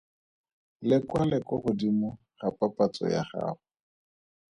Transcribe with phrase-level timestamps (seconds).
[0.89, 2.09] Le kwale kwa godimo
[2.39, 3.63] ga papatso ya gago.